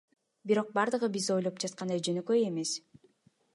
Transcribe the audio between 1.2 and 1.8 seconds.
ойлоп